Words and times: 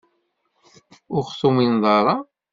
Ur 1.15 1.23
ɣ-tumineḍ 1.27 1.85
ara? 1.97 2.15